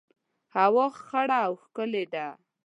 هوا 0.55 0.85
خړه 1.07 1.37
او 1.47 1.53
ښکلي 1.63 2.03
ده 2.13 2.25